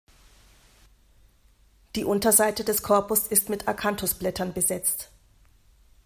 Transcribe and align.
Die 1.95 2.05
Unterseite 2.05 2.63
des 2.63 2.81
Korpus 2.81 3.27
ist 3.27 3.49
mit 3.49 3.67
Akanthusblättern 3.67 4.51
besetzt. 4.51 5.11